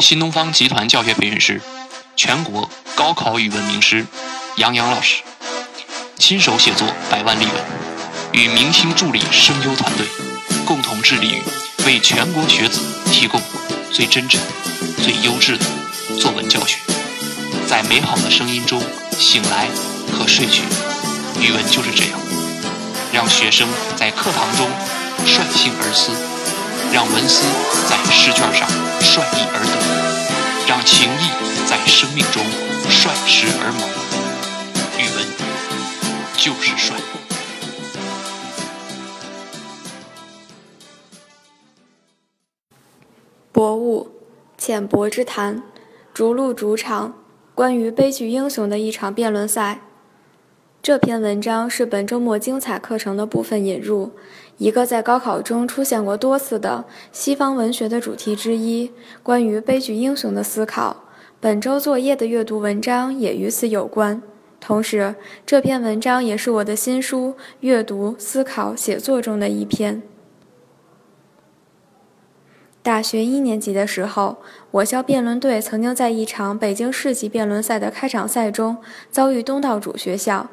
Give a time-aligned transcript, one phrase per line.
[0.00, 1.60] 新东方集团教学培训师、
[2.14, 4.06] 全国高考语文名师
[4.56, 5.22] 杨洋老师，
[6.16, 7.54] 亲手写作百万例文，
[8.32, 10.06] 与明星助理声优团队
[10.64, 11.42] 共同致力于
[11.84, 12.80] 为全国学子
[13.10, 13.40] 提供
[13.92, 14.40] 最真诚、
[15.02, 15.64] 最优质的
[16.20, 16.78] 作文教学。
[17.66, 18.80] 在美好的声音中
[19.18, 19.66] 醒来
[20.12, 20.62] 和睡去，
[21.40, 22.20] 语文就是这样，
[23.12, 24.70] 让学生在课堂中
[25.26, 26.12] 率性而思，
[26.92, 27.44] 让文思
[27.88, 28.68] 在试卷上
[29.00, 31.28] 率意而得，让情谊
[31.68, 32.42] 在生命中
[32.88, 33.88] 率时而萌。
[34.98, 35.26] 语文
[36.36, 36.96] 就是帅。
[43.52, 44.10] 博物，
[44.56, 45.62] 浅薄之谈，
[46.14, 47.14] 逐鹿逐场。
[47.54, 49.80] 关于悲剧英雄的一场辩论赛。
[50.80, 54.12] 这篇文章是本周末精彩课程的部分引入，
[54.56, 58.90] 一个在高考中出现过多次的西方文学的主题之一——
[59.22, 61.04] 关于悲剧英雄的思考。
[61.40, 64.22] 本周作业的阅读文章也与此有关。
[64.60, 70.02] 同时，这篇文章也是我的新书《阅读、思考、写作》中的一篇。
[72.82, 74.38] 大学一年级的时候，
[74.70, 78.78] 我校辩论队曾经在一场北京市级辩论赛的开场赛中
[79.10, 80.48] 遭遇东道主学校。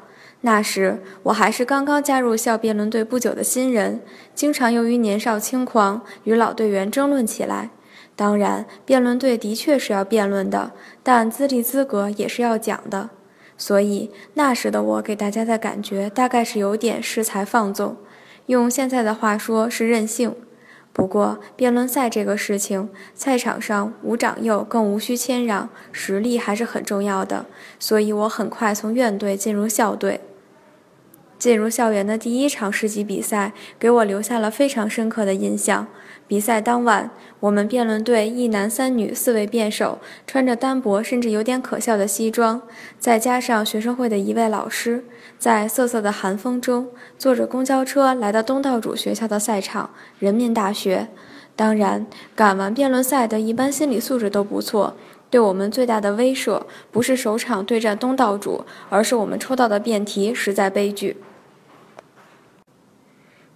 [0.45, 3.99] 那时我还是刚刚加入校辩论队不久的新人，
[4.35, 7.71] 经常由于年少轻狂与老队员争论起来。
[8.15, 13.09] 当然，辩论队的确是要辩论的，但资历资格也是要讲的。
[13.57, 17.97] 所以那时的我给大家的感觉大概是有点恃才放纵，
[18.45, 20.35] 用现在的话说是任性。
[20.93, 27.47] 不过，辩论赛这个事情，赛场上无长幼，更无需谦让，实力还是很重要的。
[27.79, 30.21] 所以我很快从院队进入校队。
[31.45, 35.85] 进入校园的第一场市级比赛，给我留下了非常深刻的印象。
[36.27, 42.63] 比赛当晚，我们辩论队一男三女四位辩手，穿着单薄甚至有点可笑的西装，
[42.97, 45.05] 再加上学生会的一位老师，
[45.37, 46.87] 在瑟瑟的寒风中，
[47.19, 51.09] 坐着公交车来到东道主学校的赛场——人民大学。
[51.55, 54.95] 当然，赶完辩论赛的一般心理素质都不错。
[55.29, 61.17] 对我们最大的威慑，不是首场对战东道主，而是我们抽到的辩题实在悲剧。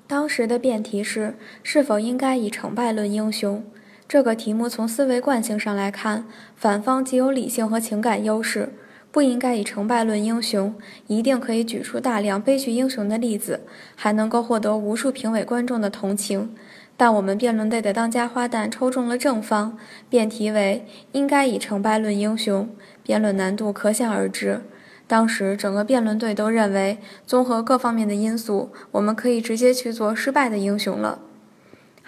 [0.10, 3.64] 当时的辩题是：是否应该以成败论英雄？
[4.08, 6.26] 这个题目从思维惯性上来看，
[6.56, 8.74] 反方既有理性和情感优势，
[9.12, 10.74] 不应该以成败论英雄，
[11.06, 13.60] 一定可以举出大量悲剧英雄的例子，
[13.96, 16.56] 还能够获得无数评委观众的同情。
[16.98, 19.78] 但我们辩论队的当家花旦抽中了正方，
[20.10, 22.68] 辩题为“应该以成败论英雄”，
[23.06, 24.62] 辩论难度可想而知。
[25.10, 31.18] 当时整个辩论队都认为，综合各方面的因素，我们可以直接去做失败的英雄了。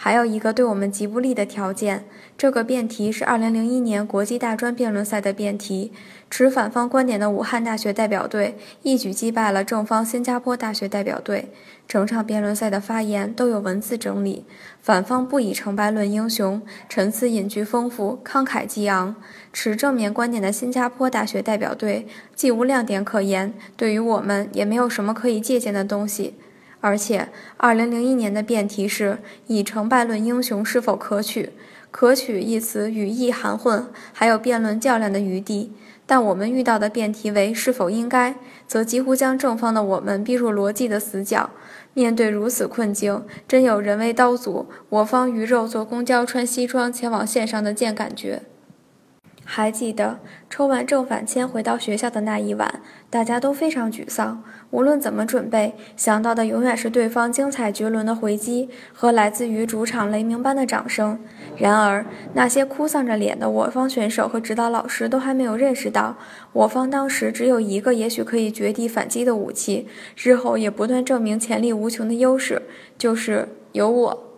[0.03, 5.93] 还有一个对我们极不利的条件，这个辩题是2001年国际大专辩论赛的辩题。
[6.27, 11.49] 持反方观点的武汉大学代表队一举击败了正方新加坡大学代表队。
[11.87, 14.43] 整场辩论赛的发言都有文字整理，
[14.81, 19.15] 反方不以成败论英雄，陈词引句丰富，慷慨激昂。
[19.53, 26.33] 持正面观点的新加坡大学代表队既无亮点可言，对于我们也没有什么可以借鉴的东西。
[26.81, 31.51] 而且，2001年的辩题是以成败论英雄是否可取？
[31.91, 35.73] 可取一词语义含混，还有辩论较量的余地。
[36.05, 38.35] 但我们遇到的辩题为是否应该，
[38.67, 41.51] 则几乎将正方的我们逼入逻辑的死角。
[41.93, 48.43] 面对如此困境，真有人为刀俎，我方鱼肉坐公交穿西装前往线上的贱感觉。
[49.53, 50.17] 还记得
[50.49, 52.79] 抽完正反签回到学校的那一晚，
[53.09, 54.41] 大家都非常沮丧。
[54.69, 61.19] 无论怎么准备，想到的永远是对方精彩绝伦的回击和来自于主场雷鸣般的掌声。
[61.57, 66.15] 然而，那些哭丧着脸的我方选手和指导老师都还没有认识到，
[66.53, 69.85] 我方当时只有一个也许可以绝地反击的武器，
[70.15, 72.61] 日后也不断证明潜力无穷的优势，
[72.97, 74.30] 就是有我。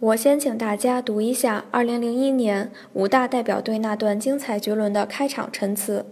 [0.00, 6.06] 我先请大家读一下2001年五大代表队那段精彩绝伦的开场陈词。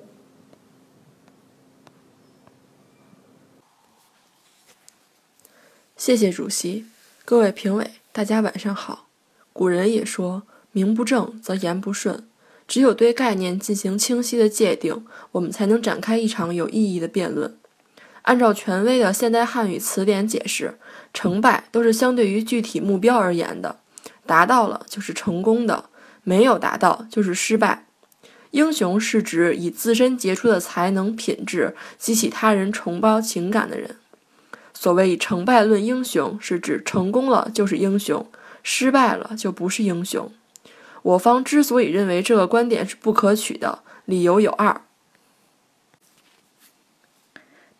[5.96, 6.86] 谢谢主席，
[7.24, 9.06] 各位评委，大家晚上好。
[9.52, 10.42] 古人也说，
[10.72, 12.26] 名不正则言不顺，
[12.66, 17.56] 只有对概念进行清晰的界定，我们才能展开一场有意义的辩论。
[18.26, 20.78] 按照权威的现代汉语词典解释。
[21.12, 23.78] 成败都是相对于具体目标而言的，
[24.26, 25.88] 达到了就是成功的，
[26.24, 27.86] 没有达到就是失败。
[28.50, 33.96] 英雄是指以自身杰出的才能品质激起他人崇高情感的人。
[34.74, 38.30] 所谓以成败论英雄，是指成功了就是英雄，
[38.62, 40.30] 失败了就不是英雄。
[41.00, 44.82] 我方之所以认为这个观点是不可取的，理由有二：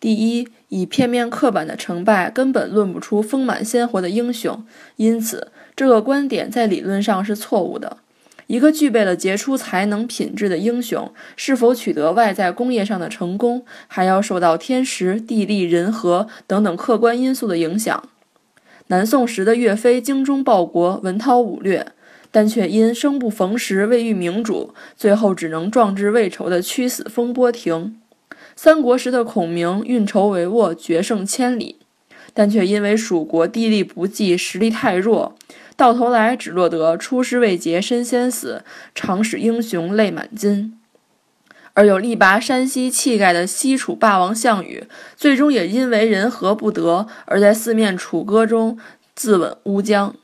[0.06, 4.64] 第一，以片面刻板的成败根本论不出丰满鲜活的英雄，
[4.94, 7.97] 因此这个观点在理论上是错误的。
[8.47, 18.09] 一个具备了杰出才能品质的英雄，是否取得外在工业上的成功，还要受到天时、地利、人和等等客观因素的影响。
[18.87, 21.85] 南宋时的岳飞精忠报国，文韬武略，
[22.31, 28.00] 但却因生不逢时，未遇明主，最后只能壮志未酬的屈死风波亭。
[28.56, 31.76] 三国时的孔明运筹帷幄，决胜千里，
[32.32, 35.37] 但却因为蜀国地利不济，实力太弱。
[35.76, 38.64] 到头来只落得出师未捷身先死，
[38.94, 40.73] 常使英雄泪满襟。
[41.75, 48.79] 而有力拔山兮气概的西楚霸王项羽，最终也因为人和不得，而在四面楚歌中
[49.14, 50.17] 自刎乌江。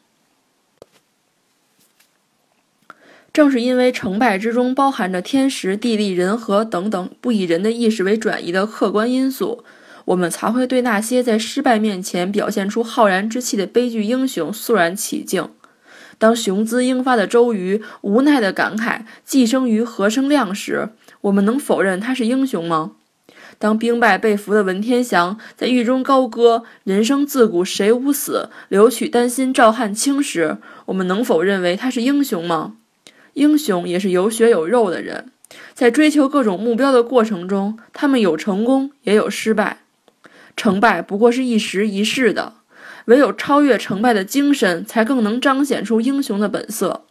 [3.32, 9.64] 正是因为成败之中包含着天时地利人和等等不以人的意识为转移的客观因素。
[10.04, 15.48] 我们才会对那些在失败面前表现出浩然之气的悲剧英雄肃然起敬。
[16.18, 20.90] 当雄姿英发的周瑜无奈地感慨“既生瑜，何生亮”时，
[21.22, 22.92] 我们能否认他是英雄吗？
[23.58, 32.74] 当兵败被俘的文天祥在狱中高歌“人生自古谁无死，留取丹心照汗青”时，我们能否认为他是英雄吗？
[33.34, 35.32] 英雄也是有血有肉的人，
[35.74, 39.78] 在追求各种目标的过程中，他们有成功，也有失败。
[40.56, 42.54] 成败不过是一时一世的，
[43.06, 47.04] 唯有超越成败的精神，才更能彰显出英雄的本色。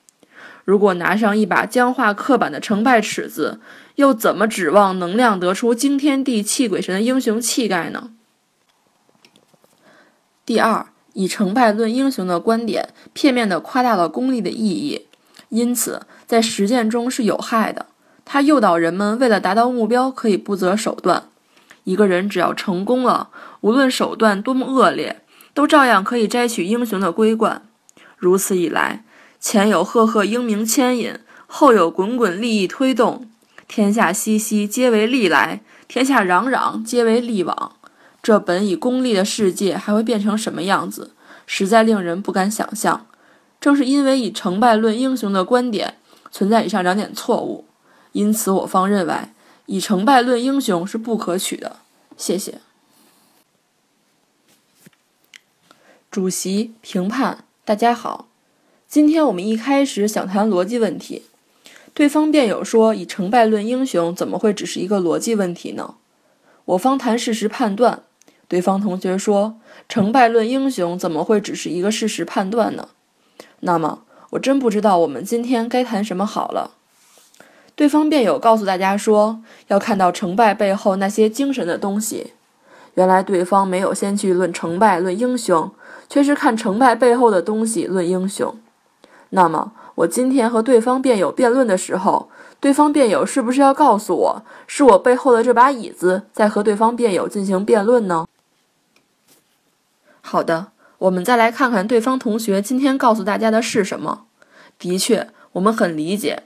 [0.64, 3.60] 如果拿上一把僵化刻板的成败尺子，
[3.96, 8.12] 又怎么指望能量得出惊天地泣鬼神的英雄气概呢？
[10.46, 15.08] 第二，以成败论英雄的观点，片面地夸大了功利的意义，
[15.52, 17.86] 因此在实践中是有害的。
[18.26, 21.26] 它诱导人们为了达到目标，可以不择手段。
[21.84, 23.30] 一个人只要成功了，
[23.62, 25.22] 无论手段多么恶劣，
[25.54, 27.64] 都照样可以摘取英雄的桂冠。
[28.18, 29.04] 如此一来，
[29.40, 31.16] 前有赫赫英名牵引，
[31.48, 33.28] 后有滚滚利益推动，
[33.68, 37.74] 天下熙熙皆为利来，天下攘攘皆为利往。
[38.24, 41.12] 这本已功利的世界还会变成什么样子？
[41.48, 43.08] 实在令人不敢想象。
[43.62, 45.96] 正是因为以成败论英雄的观点
[46.32, 47.64] 存在以上两点错误，
[48.12, 49.16] 因此我方认为。
[49.68, 51.78] 以成败论英雄是不可取的。
[52.18, 52.60] 谢谢。
[56.10, 58.28] 主席评判，大家好。
[58.90, 61.24] 今天我们一开始想谈逻辑问题，
[61.94, 65.96] 对方辩友说以成败论英雄怎么会只是一个逻辑问题呢？
[66.66, 68.04] 我方谈事实判断，
[68.50, 72.90] 对方同学说成败论英雄怎么会只是一个事实判断呢？
[73.62, 76.72] 那么我真不知道我们今天该谈什么好了。
[77.76, 82.34] 对方辩友告诉大家说，要看到成败背后那些精神的东西。
[82.96, 85.72] 原来对方没有先去论成败论英雄，
[86.10, 88.54] 却是看成败背后的东西论英雄。
[89.30, 92.30] 那么，我今天和对方辩友辩论的时候，
[92.60, 98.28] 对方辩友是不是要告诉我，是我背后的这把椅子在和对方辩友进行辩论呢？
[100.22, 104.26] 好的，我们再来看看对方同学今天告诉大家的是什么。
[104.78, 106.44] 的确，我们很理解。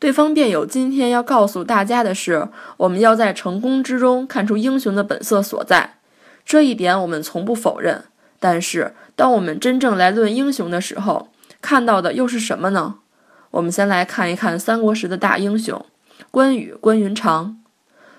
[0.00, 5.98] 对方辩友今天要告诉大家的是，我们要在成功之中看出英雄的本色所在，
[6.44, 8.02] 这一点我们从不否认。
[8.40, 11.28] 但是，当我们真正来论英雄的时候，
[11.60, 12.96] 看到的又是什么呢？
[13.52, 15.86] 我们先来看一看三国时的大英雄
[16.32, 17.58] 关羽关云长。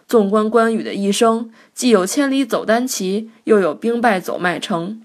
[0.07, 5.01] 纵观关羽的一生，既有千里走单骑，又有兵败走麦城。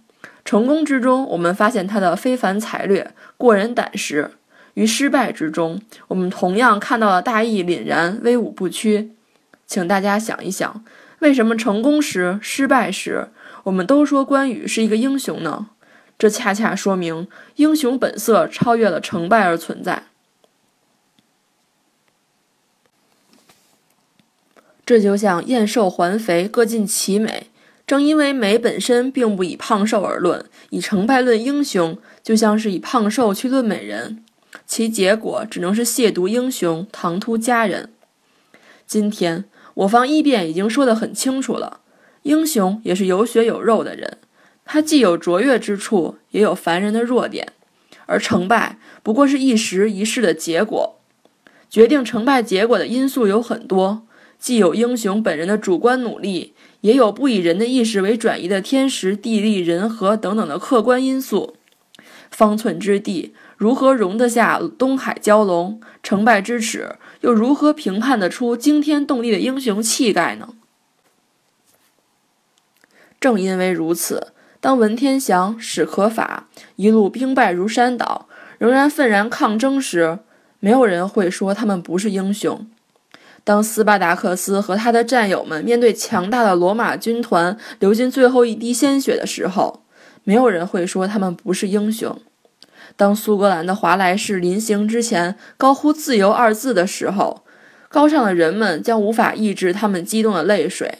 [0.49, 4.31] 成功之中，我们发现他的非凡才略、过人胆识。
[4.73, 9.13] 于失败之中，我们同样看到了大义凛然、威武不屈。
[9.67, 10.83] 请大家想一想，
[11.19, 13.29] 为什么成功时、失败时，
[13.65, 15.69] 我们都说关羽是一个英雄呢？
[16.19, 20.05] 这恰恰说明英雄本色超越了成败而存在。
[24.87, 27.49] 这就像燕瘦还肥各尽其美，
[27.89, 34.23] 正因为美本身并不以胖瘦而论，以成败论英雄，就像是以胖瘦去论美人。
[34.67, 37.91] 其结果只能是亵渎英雄，唐突佳人。
[38.87, 41.81] 今天我方一辩已经说得很清楚了，
[42.25, 44.19] 英雄也是有血有肉的人，
[44.67, 47.55] 他既有卓越之处，也有凡人的弱点。
[48.05, 50.99] 而成败不过是一时一世的结果，
[51.71, 54.07] 决定成败结果的因素有很多，
[54.39, 61.57] 既有英雄本人的主观努力，也有不以人的意识为转移的天时地利人和等等的客观因素。
[62.31, 63.35] 方寸之地。
[63.57, 65.81] 如何容得下东海蛟龙？
[66.01, 70.51] 成败之尺又如何评判得出惊天动地的英雄气概呢？
[73.19, 74.29] 正因为如此，
[74.61, 78.29] 当文天祥、史可法一路兵败如山倒，
[78.59, 80.21] 仍然愤然抗争时，
[80.61, 82.65] 没有人会说他们不是英雄。
[83.49, 89.85] 当斯巴达克斯和他的战友们面对强大的罗马军团，流尽最后一滴鲜血的时候，
[90.23, 92.21] 没有人会说他们不是英雄。
[92.95, 97.43] 当苏格兰的华莱士临行之前高呼“自由”二字的时候，
[97.89, 100.99] 高尚的人们将无法抑制他们激动的泪水。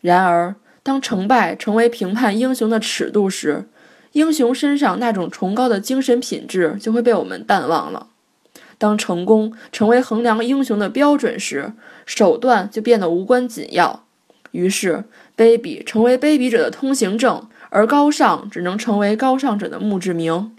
[0.00, 3.66] 然而，当成败成为评判英雄的尺度时，
[4.12, 8.06] 英雄身上那种崇高的精神品质就会被我们淡忘了。
[8.78, 11.72] 当成功成为衡量英雄的标准时，
[12.04, 14.04] 手段就变得无关紧要。
[14.52, 15.04] 于是，
[15.36, 20.52] 卑鄙成为卑鄙者的通行证，而高尚只能成为高尚者的墓志铭。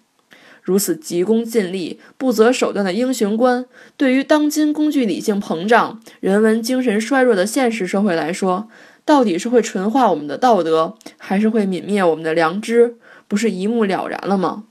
[0.62, 8.68] 如此急功近利、不择手段的英雄观，对于当今工具理性膨胀、人文精神衰弱的现实社会来说，
[9.06, 12.98] 到底是会纯化我们的道德，还是会泯灭我们的良知？
[13.30, 14.66] 不是一目了然了吗？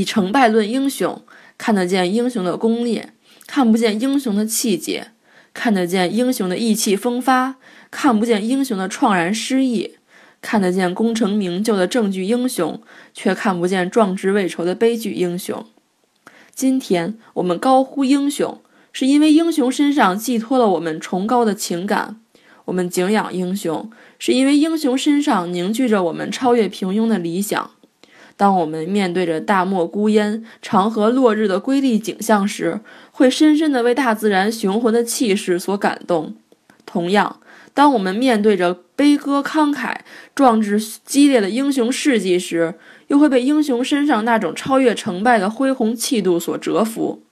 [0.00, 1.22] 以成败论英雄，
[1.58, 3.12] 看得见英雄的功烈，
[3.46, 5.08] 看不见英雄的气节；
[5.52, 7.56] 看得见英雄的意气风发，
[7.90, 9.96] 看不见英雄的怆然失意；
[10.40, 12.80] 看得见功成名就的正剧英雄，
[13.12, 15.66] 却看不见壮志未酬的悲剧英雄。
[16.54, 18.60] 今天我们高呼英雄。
[18.92, 22.20] 是因为英雄身上寄托了我们崇高的情感，
[22.64, 23.88] 我们敬仰英雄，
[24.18, 27.70] 是因为英雄身上凝聚着我们超越平庸的理想。
[28.40, 32.80] 当我们面对着大漠孤烟、长河落日的瑰丽景象时，
[33.10, 36.34] 会深深地为大自然雄浑的气势所感动。
[36.86, 37.38] 同样，
[37.74, 39.94] 当我们面对着悲歌慷慨、
[40.34, 42.76] 壮志激烈的英雄事迹时，
[43.08, 47.22] 又会被英雄身上那种超越成败的恢宏气度所折服。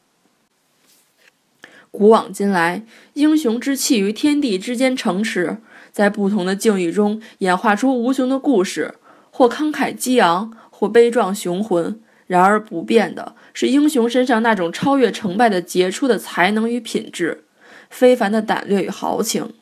[1.91, 2.83] 古往今来，
[3.15, 5.57] 英雄之气于天地之间城池，
[5.91, 8.97] 在不同的境遇中演化出无穷的故事，
[9.31, 12.01] 或慷慨激昂，或悲壮雄浑。
[12.29, 17.45] 然而不变的是英雄身上那种超越成败的杰出的才能与品质，
[17.91, 19.55] 非凡的胆略与豪情。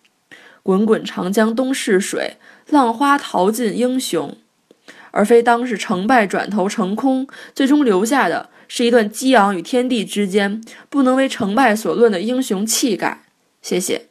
[0.63, 2.37] 滚滚长江东逝水，
[2.69, 4.37] 浪花淘尽英雄，
[5.13, 8.51] 而非当是成败转头成空，最终留下的。
[8.69, 13.23] 是一段激昂与天地之间不能为成败所论的英雄气概。
[13.63, 14.09] 谢谢。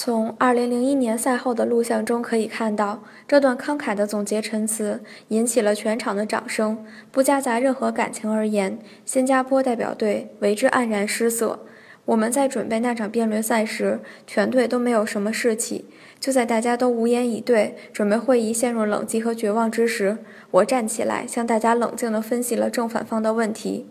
[0.00, 8.78] 从2001年赛后的录像中可以看到，这段慷慨的总结陈词引起了全场的掌声，不夹杂任何感情而言。
[9.04, 11.58] 新加坡代表队为之黯然失色。
[12.04, 15.86] 我们在准备那场辩论赛时，全队都没有什么士气。
[16.20, 20.18] 就在大家都无言以对，准备会议陷入冷寂和绝望之时，
[20.52, 23.88] 我站起来，向大家冷静地分析了正反方的问题。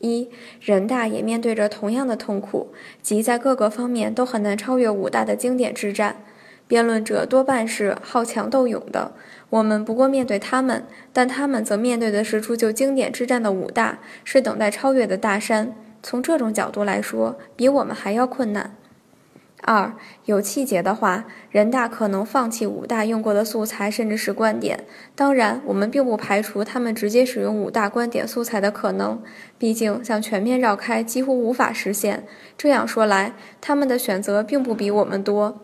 [0.00, 0.28] 一
[0.60, 2.68] 人大也面对着同样的痛苦，
[3.02, 6.16] 即在各个方面都很难超越武大的经典之战。
[6.66, 9.12] 辩论者多半是好强斗勇的，
[9.48, 15.74] 我们不过面对他们，但他们则面对的是铸就经典之战的武大，是等待超越的大山。
[16.02, 18.76] 从这种角度来说，比我们还要困难。
[19.62, 19.92] 二
[20.24, 24.84] 有气节的话，人大可能放弃武大用过的素材，甚至是观点。
[25.14, 29.20] 当然，我们并不排除他们直接使用武大观点素材的可能。
[29.58, 32.24] 毕竟，想全面绕开几乎无法实现。
[32.56, 35.60] 这样说来，他们的选择并不比我们多。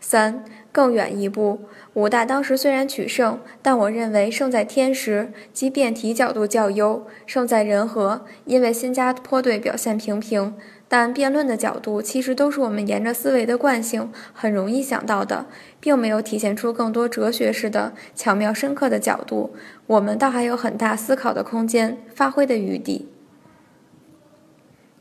[0.00, 1.60] 三更远一步，
[1.94, 10.52] 武大当时虽然取胜，但我认为胜在天时，即辩题角度较优；胜在人和，因为新加坡队表现平平。
[10.86, 15.46] 但辩论的角度其实都是我们沿着思维的惯性很容易想到的，
[15.80, 19.54] 并没有体现出更多哲学式的巧妙深刻的角度。
[19.86, 23.08] 我们倒还有很大思考的空间，发挥的余地。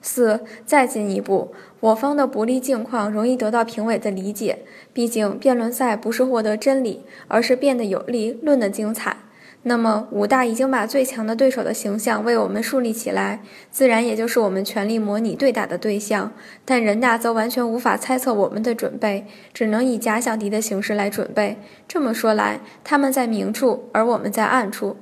[0.02, 4.60] 四，再进一步，我方的不利境况容易得到评委的理解。
[4.92, 9.18] 毕竟辩论赛不是获得真理，而是辩得有力，论得精彩。
[9.66, 13.42] 那么，武大已经把最强的对手的形象为我们树立起来，
[13.72, 16.34] 自然也就是我们全力模拟对打的对象。
[16.66, 21.58] 但人大则完全无法猜测我们的准备，只能以假想敌的形式来准备。
[21.88, 24.98] 这么说来，他们在明处，而我们在暗处。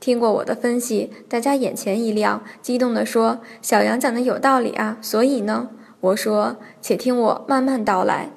[0.00, 5.68] 听过我的分析，大家眼前一亮，激动地说：“小杨讲的有道理啊！”所以呢，
[6.00, 8.30] 我说：“且听我慢慢道来。”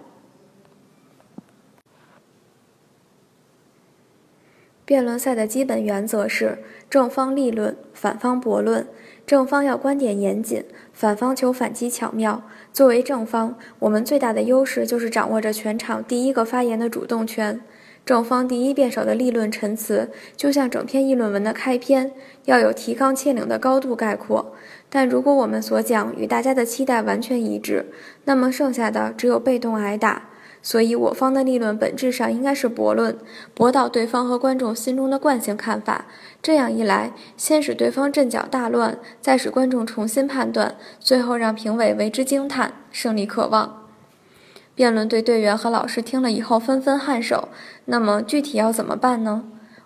[4.91, 6.57] 辩论赛的基本原则是
[6.89, 8.85] 正方立论，反方驳论。
[9.25, 12.43] 正方要观点严谨，反方求反击巧妙。
[12.73, 17.61] 作为正方，我们最大的优势就是掌握着全场第一个发言的主动权。
[18.05, 22.11] 正方第一辩手的立论陈词，就像整篇议论文的开篇，
[22.43, 24.53] 要有提纲挈领的高度概括。
[24.89, 27.85] 但如果我们所讲与大家的期待完全一致，
[28.25, 30.23] 那么剩下的只有被动挨打。
[30.61, 33.17] 所以我方的立论本质上应该是驳论，
[33.53, 36.05] 驳倒对方和观众心中的惯性看法。
[36.41, 43.87] 这样一来，先使对方阵脚大乱，再使观众重新判断，最后让评委为之惊叹，胜利可望。
[44.73, 47.49] 辩论队队员和老师听了以后纷纷颔首。
[47.85, 49.43] 那么具体要怎么办呢？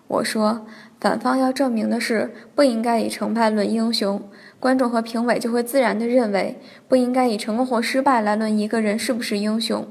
[0.08, 0.64] 我说，
[1.00, 4.22] 反方要证明的是不应该以成败论英雄，
[4.60, 9.86] 观众和评委就会自然地认为不应该以成功或失败来论一个人是不是英雄。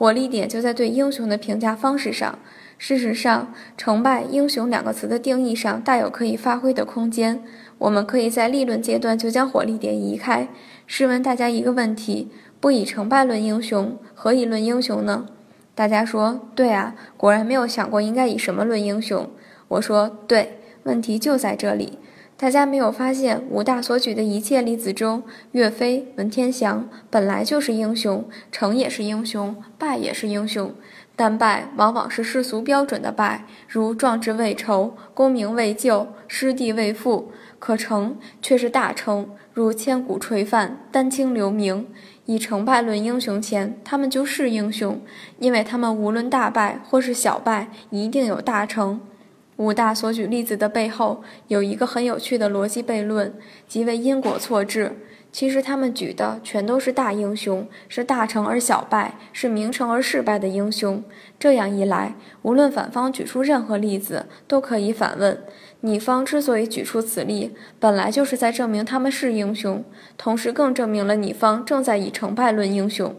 [0.00, 2.38] 火力点就在对英雄的评价方式上。
[2.78, 7.44] 事实上，成败英雄两个词的定义上大有可以发挥的空间。
[7.76, 10.48] 我们可以在立论阶段就将火力点移开。
[10.86, 12.30] 试问大家一个问题。
[12.58, 15.26] 不以成败论英雄，何以论英雄呢？
[15.74, 19.28] 大家说对啊，果然没有想过应该以什么论英雄。
[19.68, 21.98] 我说对，问题就在这里。
[22.40, 30.72] 大家没有发现武大所举的一切例子中，岳飞、文天祥本来就是英雄，成也是英雄，败也是英雄，
[31.14, 41.86] 但败往往是世俗标准的败，如壮志未酬、功名未就、失地未复；可成却是大成，如千古垂范、丹青留名。
[42.24, 44.98] 以成败论英雄前，他们就是英雄，
[45.40, 49.02] 因为他们无论大败或是小败，一定有大成。
[49.60, 53.34] 武大所举例子的背后，有一个很有趣的逻辑悖论，
[53.68, 54.92] 即为因果错置。
[55.30, 61.04] 其实他们举的全都是大英雄，是大成而小败，是名成而事败的英雄。
[61.38, 65.38] 这样一来，无论反方举出任何例子，都可以反问：
[65.82, 69.84] 你方之所以举出此例，本来就是在证明他们是英雄，
[70.16, 73.14] 同时更证明了你方正在以成败论英雄。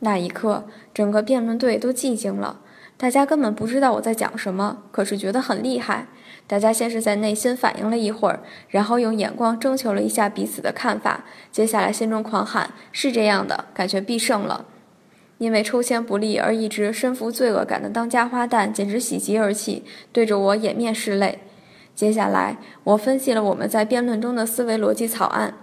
[0.00, 2.60] 那一刻，整个辩论队都寂静了，
[3.00, 6.08] 大家根本不知道我在讲什么，可是觉得很厉害。
[6.46, 14.66] 大家先是在内心反应了一会儿，然后用眼光征求了一下彼此的看法，接下来心中狂喊：“是这样的，感觉必胜了。”
[15.38, 19.82] 因为抽签不利而一直身负罪恶感的当家花旦简直喜极而泣，
[20.12, 21.38] 对着我掩面拭泪。
[21.94, 25.54] 接下来，我分析了我们在辩论中的思维逻辑草案：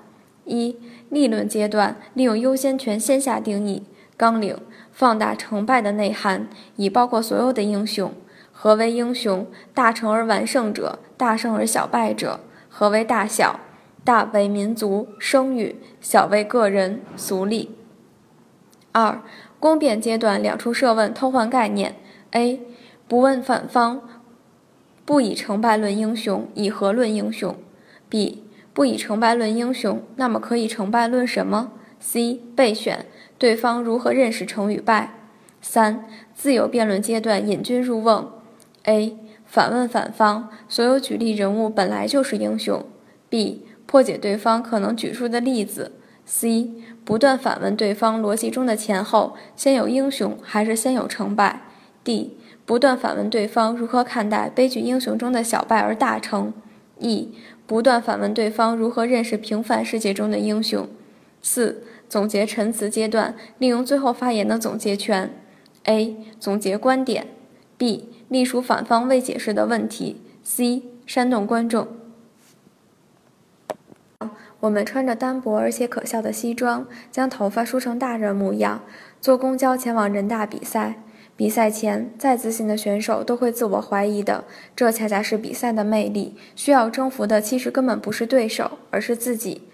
[0.45, 0.75] 一、
[1.11, 3.83] 立论阶段利用优先权先下定义
[4.17, 4.57] 纲领，
[4.97, 8.11] 放大成败的内涵，以包括所有的英雄。
[8.51, 9.45] 何为英雄？
[9.71, 12.39] 大成而完胜者，大胜而小败者。
[12.67, 13.59] 何为大小？
[14.03, 17.75] 大为民族声誉，小为个人俗利。
[18.91, 19.21] 二、
[19.59, 21.97] 公辩阶段两处设问偷换概念
[22.31, 22.59] ：A.
[23.07, 24.01] 不问反方，
[25.05, 27.55] 不以成败论英雄，以何论英雄
[28.09, 28.43] ？B.
[28.73, 32.41] 不以成败论英雄，那么可以成败论什么？C.
[32.55, 33.05] 备选
[33.37, 35.13] 对方如何认识成与败？
[35.61, 38.31] 三、自由辩论阶段引君入瓮。
[38.83, 39.17] A.
[39.45, 42.85] 反问反方，所有举例人物本来就是英雄。
[43.29, 43.65] B.
[43.85, 45.93] 破解对方可能举出的例子。
[46.25, 46.71] C.
[47.05, 51.61] 不断反问对方逻辑中的前后，先有英雄还是先有成败
[52.03, 52.37] ？D.
[52.65, 56.53] 不断反问对方如何看待悲剧英雄中的小败而大成。
[56.99, 57.33] E.
[57.65, 60.87] 不断反问对方如何认识平凡世界中的英雄。
[61.41, 65.33] 四、总结陈词阶段，利用最后发言的总结权。
[65.83, 66.17] A.
[66.39, 67.27] 总结观点。
[67.77, 68.09] B.
[68.29, 70.21] 隶属反方未解释的问题。
[70.43, 70.83] C.
[71.05, 71.87] 煽动观众。
[74.59, 78.81] 我们穿着单薄而且可笑的西装，将头发梳成大人模样，
[79.21, 81.03] 坐公交前往人大比赛。
[81.35, 84.45] 比赛前，再自信的选手都会自我怀疑的。
[84.75, 86.35] 这恰恰是比赛的魅力。
[86.55, 89.66] 需要征服的其实根本不是对手，而是自己。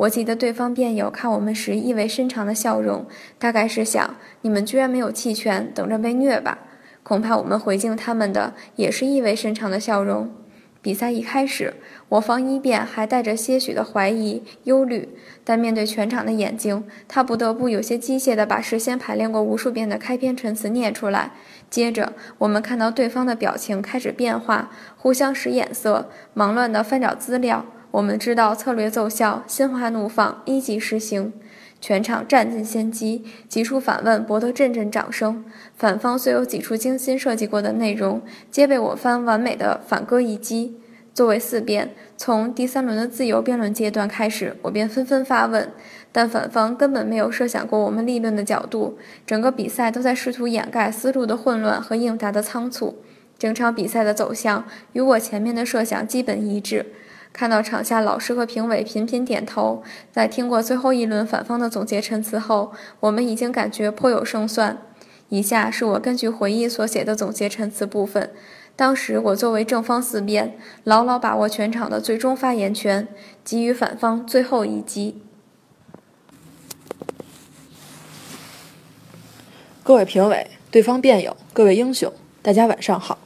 [0.00, 3.04] 我记得对方辩友看我们时意味深长的笑容，
[3.38, 6.58] 大概是想：你们居然没有弃权，等着被虐吧。
[7.02, 10.32] 恐怕我们回敬他们的也是意味深长的笑容。
[10.80, 11.74] 比赛一开始，
[12.08, 15.10] 我方一辩还带着些许的怀疑、忧虑，
[15.44, 21.32] 但面对全场的眼睛，他不得不有些机械地把事先排练过无数遍的开篇陈词念出来。
[21.68, 27.66] 接着，我们看到对方的表情开始变化，互相使眼色，忙乱地翻找资料。
[27.92, 31.32] 我们知道策略奏效，心花怒放，一级实行。
[31.80, 35.44] 全场占尽先机，几处反问博得阵阵掌声。
[35.74, 40.76] 反方虽有几处精心设计过的内容，皆被我方完美的反戈一击。
[41.12, 45.72] 作为四辩，从第三轮的自由辩论阶段开始，我便纷纷发问，
[46.12, 48.96] 但反方根本没有设想过我们立论的角度。
[49.26, 52.98] 整个比赛都在试图掩盖思路的混乱和应答的仓促。
[53.38, 56.86] 整场比赛的走向与我前面的设想基本一致。
[57.32, 64.78] 看到场下老师和评委频频点头，在听过最后一轮反方的总结陈词后，我们已经感觉颇有胜算。
[65.30, 68.30] 以下是我根据回忆所写的总结陈词部分。
[68.76, 73.06] 当时我作为正方四辩，牢牢把握全场的最终发言权，
[73.44, 75.22] 给予反方最后一击。
[79.82, 82.12] 各位评委、对方辩友、各位英雄，
[82.42, 83.18] 大家晚上好。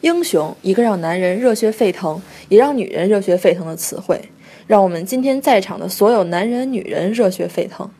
[0.00, 4.30] 英雄，一个让男人热血沸腾，也让女人热血沸腾的词汇，
[4.66, 7.90] 让我们今天在场的所有男人、女人热血沸腾。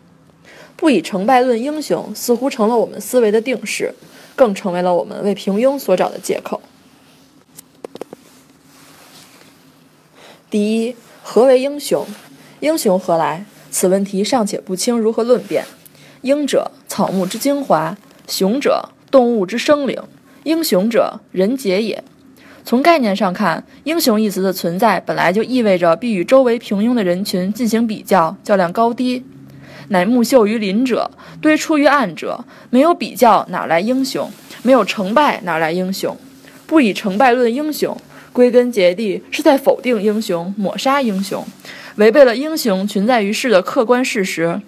[0.76, 3.94] 不以成败论英雄，似乎成了我们思维的定式，
[4.34, 6.62] 更成为了我们为平庸所找的借口。
[10.48, 12.06] 第一，何为英雄？
[12.60, 13.44] 英雄何来？
[13.70, 15.64] 此问题尚且不清如何论辩。
[16.22, 17.94] 英者，草木之精华；
[18.26, 20.02] 雄者，动物之生灵；
[20.44, 22.02] 英雄者，人杰也。
[22.64, 29.24] 从概念上看，英雄一词的存在本来就意味着必与周围平庸的人群进行比较，较量高低。
[29.88, 32.44] 乃木秀于林者，堆出于岸者。
[32.70, 34.30] 没有比较，哪来英雄？
[34.62, 36.16] 没有成败，哪来英雄？
[36.66, 37.96] 不以成败论英雄，
[38.32, 41.44] 归根结底是在否定英雄，抹杀英雄，
[41.96, 44.60] 违背了英雄存在于世的客观事实。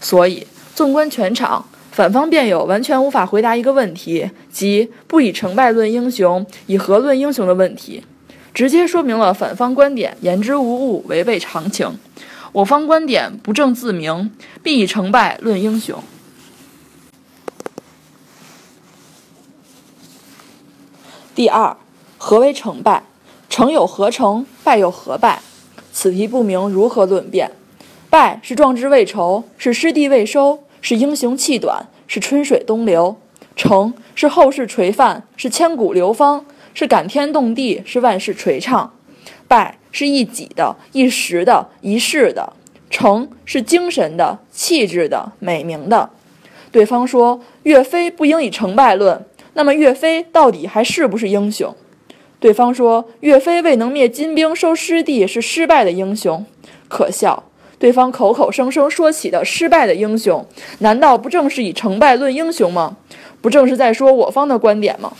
[0.00, 1.64] 所以，纵观全场，
[1.96, 8.04] 反方辩友完全无法回答一个问题，即不以成败论英雄，以何论英雄的问题，
[8.52, 11.98] 直接说明了反方观点言之无物，违背常情。
[12.52, 14.30] 我方观点不正自明，
[14.62, 15.98] 必以成败论英雄。
[21.34, 21.74] 第二，
[22.18, 23.04] 何为成败？
[23.48, 24.44] 成有何成？
[24.62, 25.40] 败有何败？
[25.94, 27.52] 此题不明，如何论辩？
[28.10, 33.16] 败是壮志未酬，是失地未收，是英雄气短，是春水东流；
[33.56, 38.92] 成是后世垂范，是千古流芳，是感天动地，是万世垂唱。
[39.48, 39.78] 败。
[39.90, 42.52] 是一己的、一时的、一世的；
[42.88, 46.10] 成是精神的、气质的、美名的。
[46.70, 51.74] 对方说岳飞不应以成败论，那么岳飞到底还是不是英雄？
[52.38, 56.46] 对方说岳飞未能灭金兵、收失地是失败的英雄，
[56.86, 57.42] 可笑！
[57.78, 60.46] 对方口口声声说起的失败的英雄，
[60.78, 62.96] 难道不正是以成败论英雄吗？
[63.40, 65.12] 不正是在说我方的观点吗？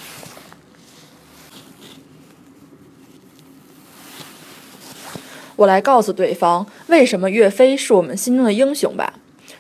[5.57, 9.15] 我来告诉对方，为什么岳飞是我们心中的英雄吧。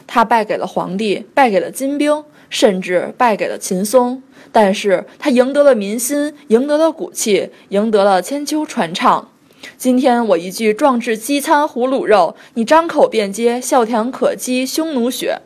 [0.06, 9.30] 他败给了皇帝，败给了金兵，甚至败给了秦松，但是他赢得了民心，赢得了骨气，赢得了千秋传唱。
[9.76, 15.40] 今天我一句壮志饥餐胡虏肉，你张口便接笑谈可击匈奴血，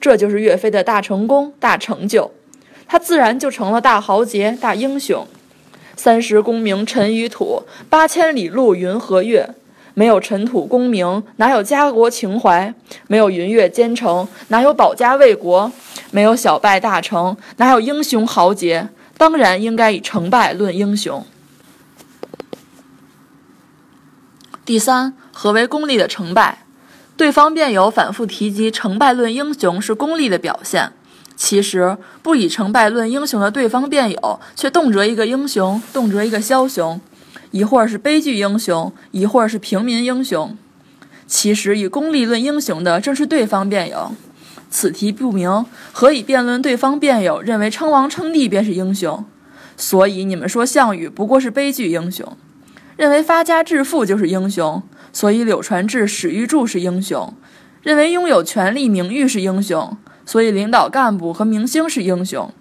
[0.00, 2.30] 这就是岳飞的大成功、大成就，
[2.86, 5.26] 他自然就成了大豪杰、大英雄。
[5.96, 9.50] 三十功名尘与土，八千里路云和月。
[9.96, 12.74] 没有尘土功名，哪有家国情怀？
[13.06, 15.70] 没有云月兼程，哪有保家卫国？
[16.10, 18.88] 没有小败大成，哪有英雄豪杰？
[19.16, 21.24] 当然应该以成败论英雄。
[24.64, 26.64] 第三，何为功利的成败？
[27.18, 30.90] 对方辩友反复提及成败论英雄是功利的表现，
[31.36, 36.98] 其实不以成败论英雄的对方辩友，却动辄一个英雄，动辄一个枭雄。
[37.50, 40.56] 一会儿是悲剧英雄，一会儿是平民英雄。
[41.26, 44.12] 其实以功利论英雄的正是对方辩友。
[44.70, 49.24] 此题不明，何以辩论对方辩友认为称王称帝便是英雄？
[49.76, 52.36] 所以你们说项羽不过是悲剧英雄，
[52.96, 57.34] 认为发家致富就是英雄，所以柳传志、史玉柱是英雄，
[57.82, 62.52] 认为拥有权力名誉是英雄，所以领导干部和明星是英雄。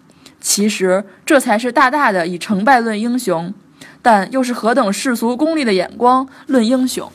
[0.41, 3.53] 其实这才是大大的以成败论英雄。
[4.01, 7.09] 但又是何等世俗功利的眼光论英雄？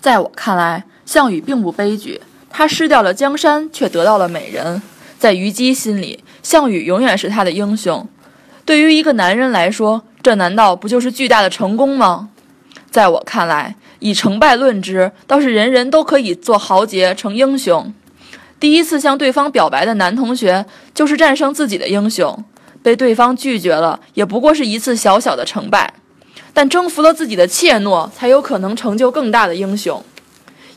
[0.00, 4.82] 在我看来，项羽并不悲剧，他失掉了江山，却得到了美人。
[5.22, 8.04] 在虞姬心里，项羽永远是他的英雄。
[8.64, 12.30] 对于一个男人来说，这难道不就是巨大的成功吗？
[12.90, 17.94] 在我看来，以成败论之，倒是人人都可以做豪杰，成英雄。
[18.58, 22.44] 第一次向对方表白的男同学，就是战胜自己的英雄。
[22.82, 25.94] 被对方拒绝了，也不过是一次小小的成败。
[26.52, 30.02] 但征服了自己的怯懦，才有可能成就更大的英雄。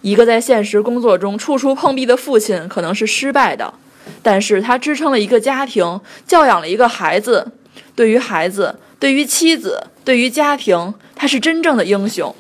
[0.02, 3.74] 一个在现实工作中处处碰壁的父亲，可能是失败的，
[4.22, 7.52] 但是他支撑了一个家庭，教养了一个孩子。
[7.96, 12.34] 对于孩子，对于妻子，对于家庭，他是真正的英雄。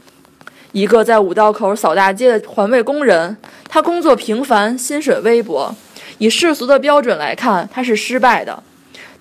[0.73, 3.38] 一个在五道口扫大街的环卫工人，
[3.69, 5.73] 他工作平凡，薪水微薄，
[6.17, 8.62] 以世俗的标准来看，他是失败的。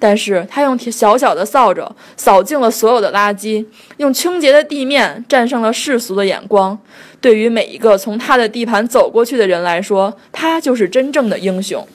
[0.00, 3.64] 但是他用小小的扫帚扫净了所有的垃圾，
[3.98, 6.76] 用清洁的地面战胜了世俗的眼光。
[7.20, 11.86] 对于每一个从他的地盘走过去的人来说，他就是真正的英雄。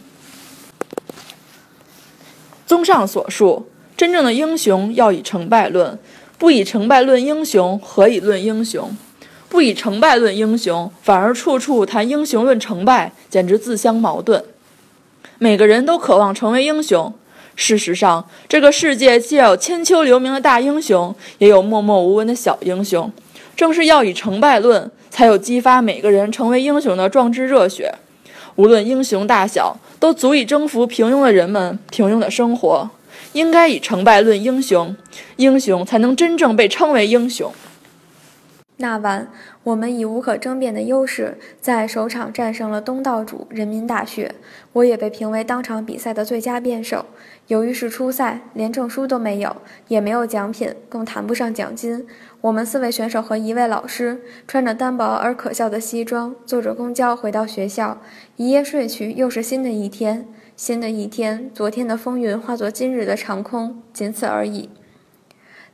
[2.69, 3.65] 综上所述，
[3.97, 5.97] 真正的英雄要以成败论，
[6.37, 8.95] 不以成败论英雄，何以论英雄？
[9.49, 14.45] 不以成败论英雄，反而处处谈英雄论成败，简直自相矛盾。
[15.39, 17.11] 每个人都渴望成为英雄。
[17.55, 23.11] 事实上，这个世界既有千秋留名的大英雄，也有默默无闻的小英雄。
[23.55, 27.95] 正是要以成败论，才有激发每个人成为英雄的壮志热血。
[28.59, 32.89] 无论英雄大小，都足以征服平庸的人们、平庸的生活。
[33.31, 34.93] 应该以成败论英雄，
[35.37, 37.53] 英雄才能真正被称为英雄。
[38.75, 39.29] 那晚，
[39.63, 44.35] 我们以无可争辩的优势，在首场战胜了东道主人民大学。
[44.73, 47.05] 我也被评为当场比赛的最佳辩手。
[47.47, 49.55] 由于是初赛，连证书都没有，
[49.87, 52.05] 也没有奖品，更谈不上奖金。
[52.41, 58.01] 我们四位选手和一位老师，穿着单薄而可笑的西装，坐着公交回到学校。
[58.37, 60.25] 一夜睡去，又是新的一天。
[60.55, 64.69] 新的一天，昨天的风云化作今日的长空，仅此而已。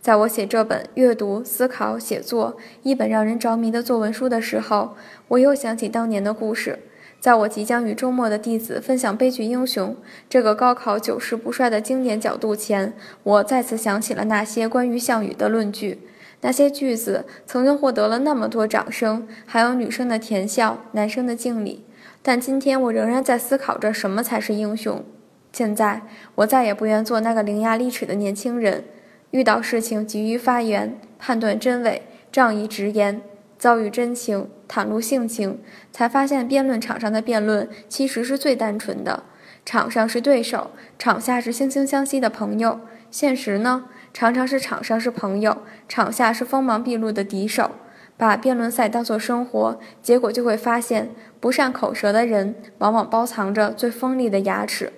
[0.02, 4.96] 在我写这本阅读、思考、写作一本让人着迷的作文书的时候，
[5.28, 6.80] 我又想起当年的故事。
[7.20, 9.90] 在我即将与周末的弟子分享《悲剧英雄》
[10.28, 16.02] 这个高考九十不衰的经典角度前，我再次想起了那些关于项羽的论据。
[16.46, 21.84] 那些句子曾经获得了那么多掌声，还有女生的甜笑、男生的敬礼。
[22.22, 25.04] 但今天我仍然在思考着什么才是英雄。
[25.52, 26.04] 现在，
[26.36, 28.84] 我再也不愿做那个伶牙俐齿的年轻人。
[29.32, 33.22] 遇到事情急于发言，判断真伪，仗义直言，
[33.58, 35.60] 遭遇真情，袒露性情，
[35.92, 39.24] 才发现辩论场上的辩论其实是最单纯的。
[39.66, 42.82] 场上是对手，场下是惺惺相惜的朋友。
[43.10, 45.58] 现实呢，常常是场上是朋友，
[45.90, 47.72] 场下是锋芒毕露的敌手。
[48.16, 51.10] 把辩论赛当作生活，结果就会发现，
[51.42, 54.94] 不善口舌的人往往包藏着最锋利的牙齿。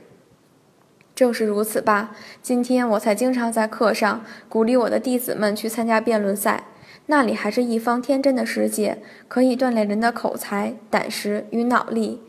[1.15, 2.12] 正是如此吧，
[2.43, 6.65] 今天我才经常在课上鼓励我的弟子们去参加辩论赛，
[7.08, 12.21] 那里还是一方天真的世界，可以锻炼人的口才、胆识与脑力。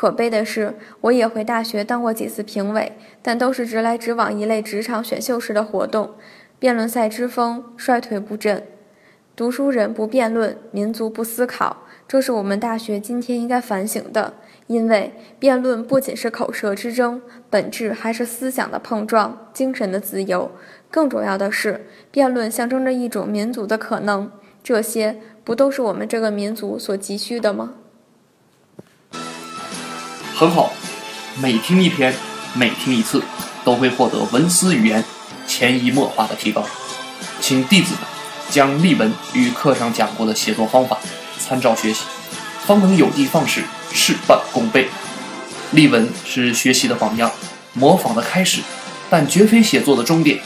[0.00, 6.14] 可悲的是，我也回大学当过几次评委，但都是直来直往一类职场选秀式的活动，
[6.58, 8.64] 辩论赛之风衰退不振。
[9.36, 14.32] 读书人不辩论，民族不思考，这是我们大学今天应该反省的。
[14.68, 20.50] 因为辩论不仅是口舌之争，本质还是思想的碰撞、精神的自由。
[20.90, 24.32] 更重要的是，辩论象征着一种民族的可能。
[24.64, 27.74] 这些不都是我们这个民族所急需的吗？
[30.40, 30.72] 很好，
[31.36, 32.14] 每听一篇，
[32.54, 33.22] 每听一次，
[33.62, 35.04] 都会获得文思语言
[35.46, 36.64] 潜移默化的提高。
[37.42, 38.00] 请弟子们
[38.48, 40.96] 将例文与课上讲过的写作方法
[41.38, 42.04] 参照学习，
[42.64, 43.62] 方能有的放矢。
[43.92, 44.88] 事半功倍。
[45.72, 47.30] 例文是学习的榜样，
[47.74, 48.62] 模仿的开始，
[49.10, 50.40] 但绝非写作的终点。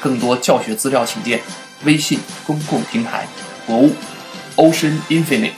[0.00, 1.42] 更多教学资料，请见
[1.84, 3.28] 微信公共平台
[3.68, 3.92] “博物
[4.56, 5.52] Ocean Infinite”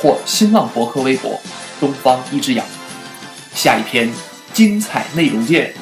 [0.00, 1.40] 或新浪博客微博
[1.80, 2.64] “东方一只羊”。
[3.54, 4.08] 下一篇
[4.52, 5.72] 精彩内容见。